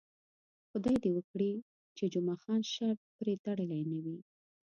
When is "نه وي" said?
3.91-4.17